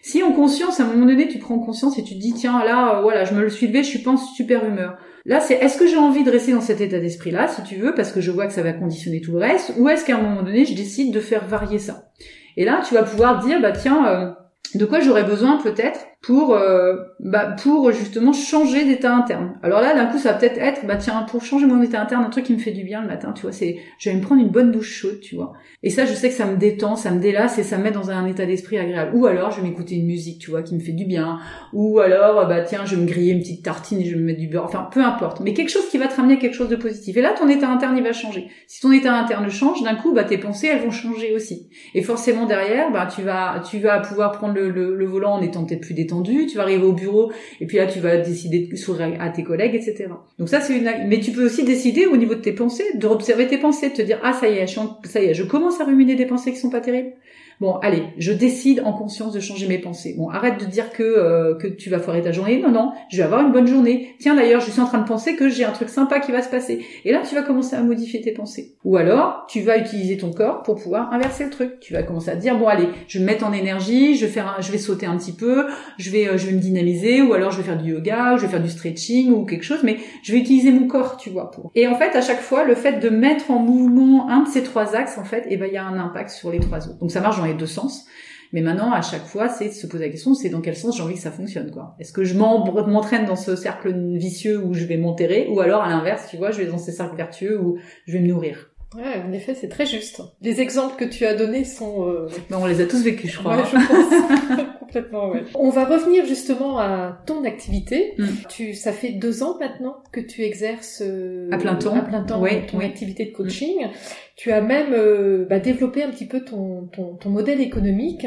[0.02, 2.62] Si en conscience, à un moment donné, tu prends conscience et tu te dis, tiens,
[2.62, 4.98] là, euh, voilà, je me le suis levé, je suis pas en super humeur.
[5.24, 7.94] Là, c'est est-ce que j'ai envie de rester dans cet état d'esprit-là, si tu veux,
[7.94, 10.20] parce que je vois que ça va conditionner tout le reste, ou est-ce qu'à un
[10.20, 12.10] moment donné, je décide de faire varier ça?
[12.58, 14.30] Et là, tu vas pouvoir dire, bah tiens, euh,
[14.74, 19.58] de quoi j'aurais besoin peut-être pour euh, bah, pour justement changer d'état interne.
[19.62, 22.24] Alors là d'un coup ça va peut-être être bah tiens pour changer mon état interne
[22.24, 24.22] un truc qui me fait du bien le matin, tu vois, c'est je vais me
[24.22, 25.52] prendre une bonne douche chaude, tu vois.
[25.82, 27.90] Et ça je sais que ça me détend, ça me délasse et ça me met
[27.90, 29.14] dans un état d'esprit agréable.
[29.14, 31.40] Ou alors je vais m'écouter une musique, tu vois, qui me fait du bien.
[31.74, 34.24] Ou alors bah tiens, je vais me griller une petite tartine et je vais me
[34.24, 36.56] mettre du beurre, enfin peu importe, mais quelque chose qui va te ramener à quelque
[36.56, 37.16] chose de positif.
[37.18, 38.48] Et là ton état interne il va changer.
[38.66, 41.68] Si ton état interne change, d'un coup bah tes pensées elles vont changer aussi.
[41.94, 45.42] Et forcément derrière, bah tu vas tu vas pouvoir prendre le, le, le volant en
[45.42, 48.68] étant peut-être plus détendu, tu vas arriver au bureau et puis là tu vas décider
[48.70, 50.06] de sourire à tes collègues, etc.
[50.38, 50.90] Donc ça c'est une.
[51.08, 53.94] Mais tu peux aussi décider au niveau de tes pensées, de observer tes pensées, de
[53.94, 56.52] te dire ah ça y est, ça y est, je commence à ruminer des pensées
[56.52, 57.12] qui sont pas terribles.
[57.60, 60.14] Bon, allez, je décide en conscience de changer mes pensées.
[60.16, 62.60] Bon, arrête de dire que euh, que tu vas foirer ta journée.
[62.60, 64.14] Non, non, je vais avoir une bonne journée.
[64.18, 66.42] Tiens, d'ailleurs, je suis en train de penser que j'ai un truc sympa qui va
[66.42, 66.84] se passer.
[67.04, 68.74] Et là, tu vas commencer à modifier tes pensées.
[68.84, 71.80] Ou alors, tu vas utiliser ton corps pour pouvoir inverser le truc.
[71.80, 74.42] Tu vas commencer à dire bon, allez, je vais me mettre en énergie, je vais
[74.60, 75.66] je vais sauter un petit peu,
[75.98, 78.42] je vais, euh, je vais me dynamiser, ou alors je vais faire du yoga, je
[78.42, 81.50] vais faire du stretching ou quelque chose, mais je vais utiliser mon corps, tu vois.
[81.50, 81.70] Pour.
[81.74, 84.62] Et en fait, à chaque fois, le fait de mettre en mouvement un de ces
[84.62, 86.98] trois axes, en fait, eh ben, il y a un impact sur les trois autres.
[86.98, 88.04] Donc ça marche dans les deux sens.
[88.52, 90.96] Mais maintenant, à chaque fois, c'est de se poser la question, c'est dans quel sens
[90.96, 91.96] j'ai envie que ça fonctionne, quoi.
[91.98, 95.88] Est-ce que je m'entraîne dans ce cercle vicieux où je vais m'enterrer, ou alors à
[95.88, 98.70] l'inverse, tu vois, je vais dans ces cercles vertueux où je vais me nourrir?
[98.94, 100.22] Ouais, en effet, c'est très juste.
[100.40, 102.08] Les exemples que tu as donnés sont...
[102.08, 102.28] Euh...
[102.52, 103.56] on les a tous vécus, je crois.
[103.56, 104.60] Ouais, je pense.
[104.94, 105.42] Complètement, ouais.
[105.54, 108.14] On va revenir justement à ton activité.
[108.16, 108.26] Mm.
[108.48, 111.02] Tu, ça fait deux ans maintenant que tu exerces...
[111.04, 111.96] Euh, à plein temps.
[111.96, 113.86] À plein temps ton activité de coaching.
[113.86, 113.90] Mm.
[114.36, 118.24] Tu as même euh, bah, développé un petit peu ton, ton, ton modèle économique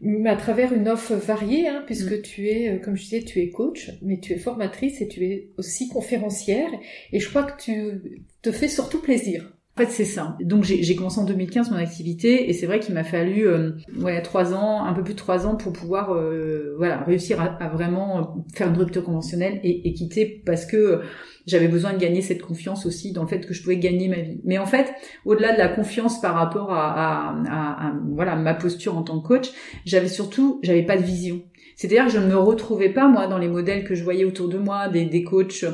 [0.00, 0.26] mm.
[0.28, 3.50] à travers une offre variée, hein, puisque tu es, euh, comme je disais, tu es
[3.50, 6.70] coach, mais tu es formatrice et tu es aussi conférencière.
[7.12, 9.55] Et je crois que tu te fais surtout plaisir.
[9.76, 10.38] En fait, c'est ça.
[10.40, 14.22] Donc, j'ai commencé en 2015 mon activité et c'est vrai qu'il m'a fallu euh, ouais
[14.22, 18.46] trois ans, un peu plus de trois ans pour pouvoir euh, voilà réussir à, vraiment
[18.54, 21.02] faire une rupture conventionnelle et, et quitter parce que
[21.46, 24.16] j'avais besoin de gagner cette confiance aussi dans le fait que je pouvais gagner ma
[24.16, 24.40] vie.
[24.44, 24.94] Mais en fait,
[25.26, 29.28] au-delà de la confiance par rapport à, à, à, voilà ma posture en tant que
[29.28, 29.50] coach,
[29.84, 31.42] j'avais surtout j'avais pas de vision.
[31.76, 34.48] C'est-à-dire que je ne me retrouvais pas moi dans les modèles que je voyais autour
[34.48, 35.64] de moi, des, des coachs.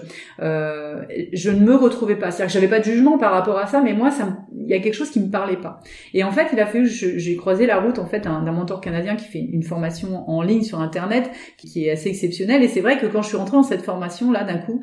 [0.40, 2.30] Euh, je ne me retrouvais pas.
[2.30, 4.74] C'est-à-dire que j'avais pas de jugement par rapport à ça, mais moi, ça, il y
[4.74, 5.80] a quelque chose qui me parlait pas.
[6.12, 9.16] Et en fait, il a fallu, j'ai croisé la route en fait d'un mentor canadien
[9.16, 12.62] qui fait une formation en ligne sur Internet, qui est assez exceptionnelle.
[12.62, 14.82] Et c'est vrai que quand je suis rentrée dans cette formation là, d'un coup,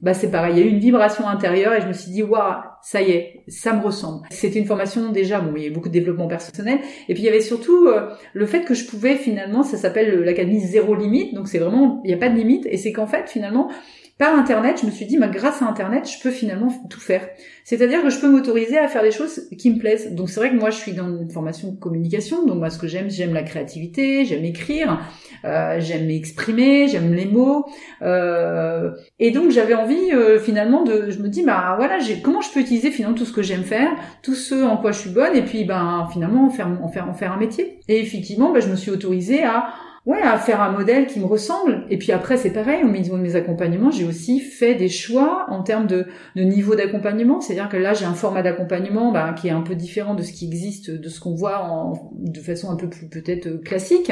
[0.00, 2.22] bah c'est pareil, il y a eu une vibration intérieure et je me suis dit
[2.22, 4.26] waouh, ça y est, ça me ressemble.
[4.30, 6.78] C'était une formation déjà, bon, il y avait beaucoup de développement personnel.
[7.08, 10.20] Et puis il y avait surtout euh, le fait que je pouvais finalement, ça s'appelle
[10.20, 12.66] l'académie zéro limite, donc c'est vraiment il n'y a pas de limite.
[12.66, 13.70] Et c'est qu'en fait finalement
[14.18, 17.28] par Internet, je me suis dit, bah, grâce à Internet, je peux finalement tout faire.
[17.62, 20.12] C'est-à-dire que je peux m'autoriser à faire des choses qui me plaisent.
[20.12, 22.44] Donc c'est vrai que moi, je suis dans une formation de communication.
[22.44, 25.00] Donc moi, ce que j'aime, j'aime la créativité, j'aime écrire,
[25.44, 27.66] euh, j'aime m'exprimer, j'aime les mots.
[28.02, 32.50] Euh, et donc j'avais envie euh, finalement de, je me dis, bah voilà, comment je
[32.52, 33.90] peux utiliser finalement tout ce que j'aime faire,
[34.22, 37.32] tout ce en quoi je suis bonne, et puis ben finalement en faire, en faire,
[37.32, 37.78] un métier.
[37.86, 39.68] Et effectivement, bah, je me suis autorisée à
[40.08, 41.84] ouais, à faire un modèle qui me ressemble.
[41.90, 45.44] Et puis après, c'est pareil, au niveau de mes accompagnements, j'ai aussi fait des choix
[45.50, 47.42] en termes de, de niveau d'accompagnement.
[47.42, 50.32] C'est-à-dire que là, j'ai un format d'accompagnement bah, qui est un peu différent de ce
[50.32, 54.10] qui existe, de ce qu'on voit en, de façon un peu plus peut-être classique.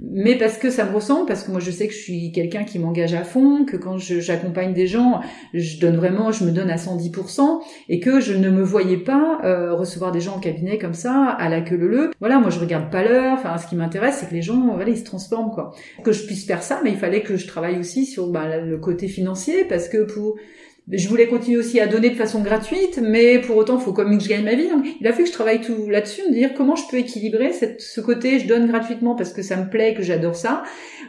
[0.00, 2.64] Mais parce que ça me ressemble, parce que moi, je sais que je suis quelqu'un
[2.64, 5.20] qui m'engage à fond, que quand j'accompagne des gens,
[5.54, 9.38] je donne vraiment, je me donne à 110%, et que je ne me voyais pas
[9.44, 12.10] euh, recevoir des gens en cabinet comme ça, à la queue le le.
[12.18, 13.34] Voilà, moi, je regarde pas l'heure.
[13.34, 15.27] Enfin, ce qui m'intéresse, c'est que les gens, voilà, ils se transforment
[16.02, 18.78] Que je puisse faire ça, mais il fallait que je travaille aussi sur bah, le
[18.78, 20.36] côté financier parce que pour
[20.90, 24.04] je voulais continuer aussi à donner de façon gratuite, mais pour autant, il faut quand
[24.04, 24.68] même que je gagne ma vie.
[24.68, 27.52] Donc, il a fallu que je travaille tout là-dessus, de dire comment je peux équilibrer
[27.52, 30.62] ce côté, je donne gratuitement parce que ça me plaît, que j'adore ça,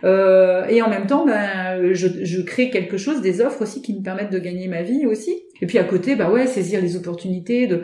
[0.04, 3.94] euh, et en même temps, ben, je, je crée quelque chose, des offres aussi qui
[3.94, 5.44] me permettent de gagner ma vie aussi.
[5.62, 7.84] Et puis à côté, bah ouais, saisir les opportunités de.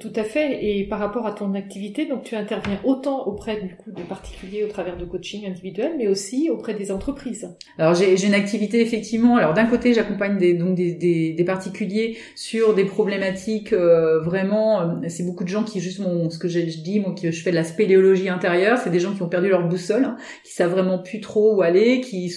[0.00, 0.64] Tout à fait.
[0.64, 4.64] Et par rapport à ton activité, donc tu interviens autant auprès du coup de particuliers
[4.64, 7.48] au travers de coaching individuel, mais aussi auprès des entreprises.
[7.78, 9.36] Alors j'ai une activité effectivement.
[9.36, 14.80] Alors d'un côté, j'accompagne des donc des, des, des, particuliers sur des problématiques euh, vraiment.
[14.80, 17.50] Euh, c'est beaucoup de gens qui justement ce que je, dis, moi, qui je fais
[17.50, 18.78] de la spéléologie intérieure.
[18.78, 21.62] C'est des gens qui ont perdu leur boussole, hein, qui savent vraiment plus trop où
[21.62, 22.00] aller.
[22.00, 22.32] Qui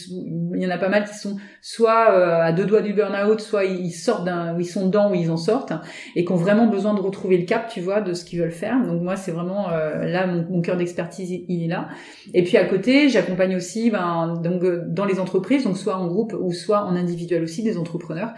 [0.55, 3.39] il y en a pas mal qui sont soit euh, à deux doigts du burn-out,
[3.39, 5.71] soit ils sortent d'un sont dedans ou ils en sortent
[6.13, 8.51] et qui ont vraiment besoin de retrouver le cap, tu vois, de ce qu'ils veulent
[8.51, 8.85] faire.
[8.85, 11.87] Donc moi, c'est vraiment euh, là mon, cœur d'expertise, il est là.
[12.33, 16.07] Et puis à côté, j'accompagne aussi, ben, donc euh, dans les entreprises, donc soit en
[16.07, 18.33] groupe ou soit en individuel aussi, des entrepreneurs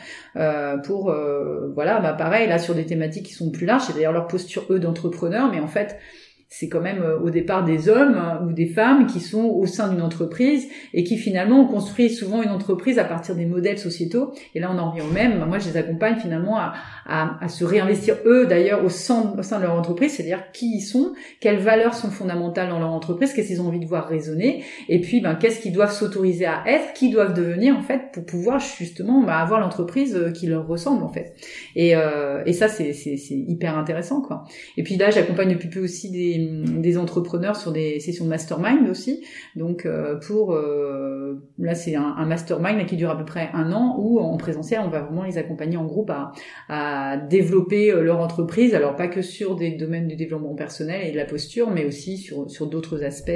[0.83, 1.13] pour,
[1.73, 3.83] voilà, bah pareil là sur des thématiques qui sont plus larges.
[3.88, 5.97] C'est d'ailleurs leur posture eux d'entrepreneurs, mais en fait
[6.57, 9.89] c'est quand même euh, au départ des hommes ou des femmes qui sont au sein
[9.89, 14.33] d'une entreprise et qui finalement ont construit souvent une entreprise à partir des modèles sociétaux.
[14.53, 15.43] Et là, on en revient au même.
[15.45, 16.73] Moi, je les accompagne finalement à,
[17.05, 20.77] à, à se réinvestir eux d'ailleurs au sein, au sein de leur entreprise, c'est-à-dire qui
[20.77, 24.07] ils sont, quelles valeurs sont fondamentales dans leur entreprise, qu'est-ce qu'ils ont envie de voir
[24.07, 28.11] résonner, et puis ben, qu'est-ce qu'ils doivent s'autoriser à être, qui doivent devenir en fait
[28.13, 31.35] pour pouvoir justement ben, avoir l'entreprise euh, qui leur ressemble en fait.
[31.75, 32.93] Et, euh, et ça, c'est
[33.29, 34.45] hyper intéressant quoi.
[34.77, 38.89] Et puis là, j'accompagne depuis peu aussi des des entrepreneurs sur des sessions de mastermind
[38.89, 39.23] aussi.
[39.55, 43.71] Donc euh, pour euh, là c'est un, un, mastermind qui dure à peu près un
[43.71, 46.31] an où en présentiel on va vraiment les accompagner en groupe à,
[46.69, 48.73] à développer euh, leur entreprise.
[48.75, 52.17] Alors pas que sur des domaines du développement personnel et de la posture, mais aussi
[52.17, 53.31] sur sur d'autres aspects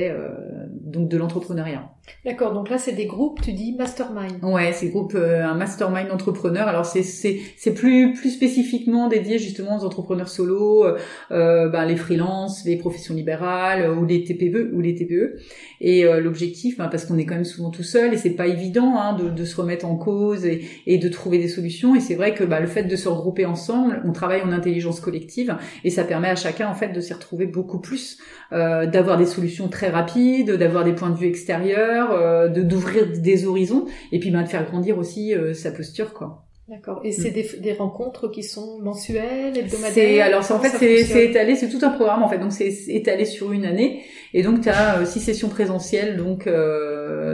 [0.71, 1.89] donc de l'entrepreneuriat.
[2.25, 4.43] D'accord, donc là c'est des groupes, tu dis mastermind.
[4.43, 6.67] Ouais, c'est groupe un mastermind entrepreneur.
[6.67, 10.85] Alors c'est c'est c'est plus plus spécifiquement dédié justement aux entrepreneurs solo,
[11.31, 15.37] euh, ben, les freelances, les professionnels libérale ou les TPE ou les TPE.
[15.81, 18.47] Et euh, l'objectif, ben, parce qu'on est quand même souvent tout seul et c'est pas
[18.47, 21.95] évident hein, de, de, se remettre en cause et, et de trouver des solutions.
[21.95, 24.99] Et c'est vrai que bah, le fait de se regrouper ensemble, on travaille en intelligence
[24.99, 28.17] collective et ça permet à chacun en fait de s'y retrouver beaucoup plus,
[28.51, 33.07] euh, d'avoir des solutions très rapides, d'avoir des points de vue extérieurs, euh, de d'ouvrir
[33.19, 36.45] des horizons et puis ben, de faire grandir aussi euh, sa posture quoi.
[36.69, 37.01] D'accord.
[37.03, 37.33] Et c'est mm.
[37.33, 40.25] des, des, rencontres qui sont mensuelles, hebdomadaires?
[40.25, 42.37] Alors en fait c'est étalé, c'est tout un programme en fait.
[42.37, 44.03] Donc c'est étalé sur une année.
[44.35, 46.88] Et donc tu as euh, six sessions présentielles, donc euh,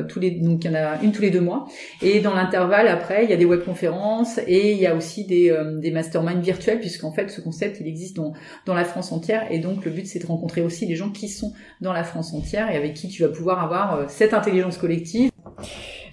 [0.08, 1.68] tous les donc il y en a une tous les deux mois.
[2.02, 5.50] Et dans l'intervalle après il y a des webconférences et il y a aussi des,
[5.52, 8.34] euh, des masterminds virtuels puisqu'en fait ce concept il existe dans
[8.66, 9.48] dans la France entière.
[9.52, 12.34] Et donc le but c'est de rencontrer aussi les gens qui sont dans la France
[12.34, 15.32] entière et avec qui tu vas pouvoir avoir euh, cette intelligence collective.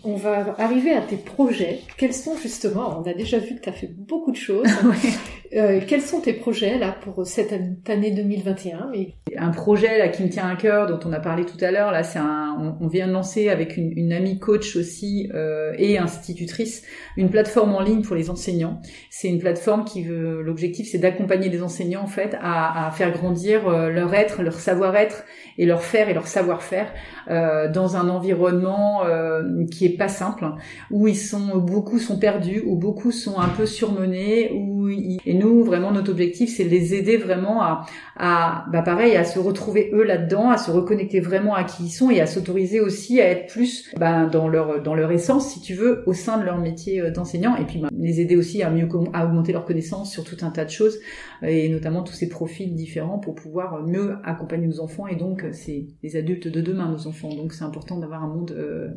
[0.05, 1.81] On va arriver à tes projets.
[1.97, 4.67] Quels sont justement, on a déjà vu que tu as fait beaucoup de choses.
[5.55, 7.53] euh, quels sont tes projets là pour cette
[7.89, 8.91] année 2021
[9.39, 9.51] Un?
[9.51, 12.03] Projet là qui me tient à cœur, dont on a parlé tout à l'heure, là
[12.03, 16.83] c'est un, on, vient de lancer avec une, une amie coach aussi euh, et institutrice
[17.17, 18.81] une plateforme en ligne pour les enseignants.
[19.11, 23.13] C'est une plateforme qui veut, l'objectif c'est d'accompagner les enseignants en fait à, à faire
[23.13, 25.25] grandir euh, leur être, leur savoir-être
[25.59, 26.93] et leur faire et leur savoir-faire
[27.31, 30.47] euh, dans un environnement euh, qui est pas simple,
[30.91, 35.65] où ils sont beaucoup sont perdus, où beaucoup sont un peu surmenés, où et nous
[35.65, 39.91] vraiment notre objectif c'est de les aider vraiment à, à bah pareil à se retrouver
[39.93, 43.29] eux là-dedans, à se reconnecter vraiment à qui ils sont et à s'autoriser aussi à
[43.29, 46.59] être plus bah, dans leur dans leur essence si tu veux au sein de leur
[46.59, 50.11] métier euh, d'enseignant et puis bah, les aider aussi à mieux à augmenter leurs connaissances
[50.11, 50.99] sur tout un tas de choses
[51.43, 55.87] et notamment tous ces profils différents pour pouvoir mieux accompagner nos enfants et donc c'est
[56.03, 57.35] les adultes de demain nos enfants.
[57.35, 58.89] Donc c'est important d'avoir un monde euh,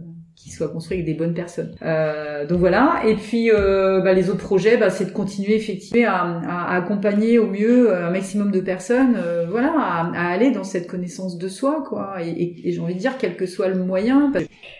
[0.51, 1.75] soit construit avec des bonnes personnes.
[1.81, 3.01] Euh, donc voilà.
[3.05, 7.47] Et puis euh, bah, les autres projets, bah, c'est de continuer effectivement à, accompagner au
[7.47, 12.17] mieux un maximum de personnes, euh, voilà, à, aller dans cette connaissance de soi, quoi.
[12.21, 14.31] Et, j'ai envie de dire quel que soit le moyen.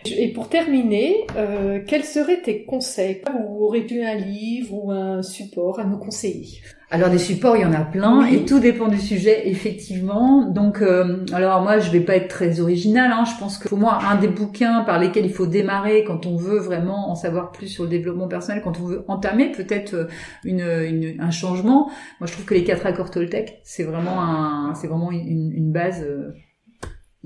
[0.06, 3.22] Et pour terminer, euh, quels seraient tes conseils?
[3.34, 6.62] Ou aurais-tu un livre ou un support à nous conseiller?
[6.92, 10.44] Alors des supports, il y en a plein et tout dépend du sujet effectivement.
[10.44, 13.12] Donc euh, alors moi je vais pas être très original.
[13.12, 13.24] Hein.
[13.26, 16.36] Je pense que pour moi un des bouquins par lesquels il faut démarrer quand on
[16.36, 20.06] veut vraiment en savoir plus sur le développement personnel, quand on veut entamer peut-être euh,
[20.44, 21.90] une, une, un changement.
[22.20, 25.72] Moi je trouve que les quatre accords Toltec c'est vraiment un c'est vraiment une, une
[25.72, 26.04] base.
[26.04, 26.34] Euh,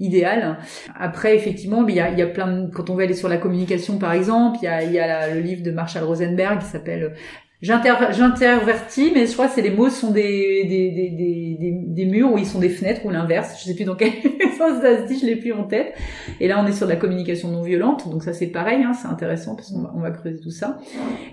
[0.02, 0.60] idéale.
[0.98, 3.28] Après, effectivement, il y a, il y a plein de, quand on veut aller sur
[3.28, 6.60] la communication, par exemple, il y a, il y a le livre de Marshall Rosenberg
[6.60, 7.16] qui s'appelle
[7.62, 12.32] J'intervertis, mais je crois que c'est les mots sont des, des, des, des, des, murs
[12.32, 13.60] ou ils sont des fenêtres ou l'inverse.
[13.60, 14.14] Je sais plus dans quel
[14.58, 15.94] sens ça se dit, je l'ai plus en tête.
[16.40, 18.94] Et là, on est sur de la communication non violente, donc ça c'est pareil, hein,
[18.94, 20.78] c'est intéressant parce qu'on va, on va creuser tout ça.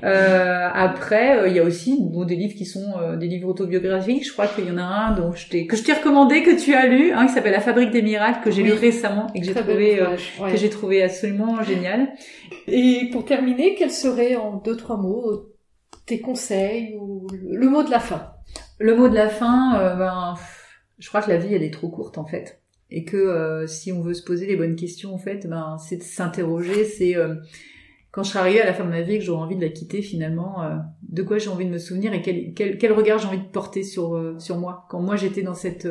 [0.02, 3.48] Euh, après, euh, il y a aussi bon, des livres qui sont euh, des livres
[3.48, 4.26] autobiographiques.
[4.26, 6.60] Je crois qu'il y en a un dont je t'ai que je t'ai recommandé que
[6.60, 9.42] tu as lu, hein, qui s'appelle La Fabrique des miracles que j'ai lu récemment et
[9.42, 10.16] que j'ai trouvé euh,
[10.50, 12.08] que j'ai trouvé absolument génial.
[12.66, 15.55] Et pour terminer, quel serait en deux trois mots
[16.06, 18.32] tes conseils ou le mot de la fin
[18.78, 20.34] Le mot de la fin, euh, ben,
[20.98, 23.92] je crois que la vie elle est trop courte en fait, et que euh, si
[23.92, 26.84] on veut se poser les bonnes questions en fait, ben c'est de s'interroger.
[26.84, 27.34] C'est euh,
[28.12, 29.68] quand je serai arrivée à la fin de ma vie que j'aurai envie de la
[29.68, 30.62] quitter finalement,
[31.02, 33.48] de quoi j'ai envie de me souvenir et quel, quel, quel regard j'ai envie de
[33.48, 34.86] porter sur sur moi.
[34.88, 35.86] Quand moi j'étais dans cette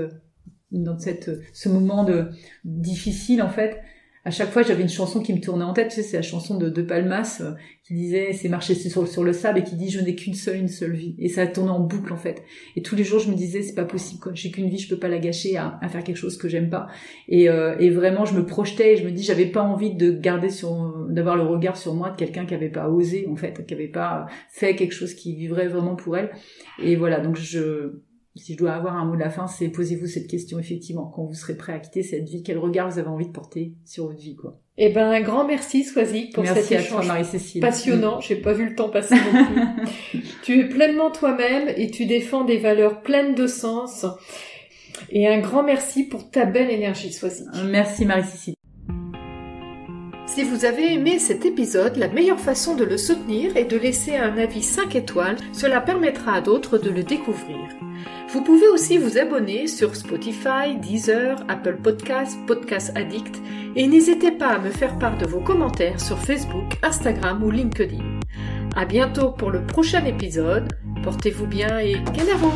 [0.72, 2.30] dans cette ce moment de
[2.64, 3.80] difficile en fait,
[4.26, 6.24] à chaque fois j'avais une chanson qui me tournait en tête, tu sais, c'est la
[6.24, 9.76] chanson de, de Palmas euh, qui disait c'est marcher sur, sur le sable et qui
[9.76, 12.44] dit je n'ai qu'une seule une seule vie et ça tournait en boucle en fait.
[12.76, 14.90] Et tous les jours je me disais c'est pas possible quoi, j'ai qu'une vie, je
[14.90, 16.88] peux pas la gâcher à, à faire quelque chose que j'aime pas.
[17.30, 20.12] Et, euh, et vraiment je me projetais et je me dis j'avais pas envie de
[20.12, 23.64] garder sur d'avoir le regard sur moi de quelqu'un qui avait pas osé en fait,
[23.66, 26.32] qui avait pas fait quelque chose qui vivrait vraiment pour elle.
[26.82, 28.02] Et voilà donc je
[28.36, 31.24] si je dois avoir un mot de la fin, c'est posez-vous cette question effectivement quand
[31.24, 34.08] vous serez prêt à quitter cette vie, quel regard vous avez envie de porter sur
[34.08, 34.60] votre vie quoi?
[34.78, 37.62] Eh ben un grand merci Swazik pour merci cet échange Marie-Cécile.
[37.62, 38.20] passionnant.
[38.20, 40.22] J'ai pas vu le temps passer non plus.
[40.44, 44.06] tu es pleinement toi-même et tu défends des valeurs pleines de sens.
[45.10, 47.48] Et un grand merci pour ta belle énergie Swazik.
[47.70, 48.55] Merci Marie-Cécile.
[50.28, 54.18] Si vous avez aimé cet épisode, la meilleure façon de le soutenir est de laisser
[54.18, 55.38] un avis 5 étoiles.
[55.54, 57.70] Cela permettra à d'autres de le découvrir.
[58.30, 63.42] Vous pouvez aussi vous abonner sur Spotify, Deezer, Apple Podcasts, Podcast Addict
[63.76, 68.04] et n'hésitez pas à me faire part de vos commentaires sur Facebook, Instagram ou LinkedIn.
[68.76, 70.68] À bientôt pour le prochain épisode.
[71.04, 72.52] Portez-vous bien et Canaro!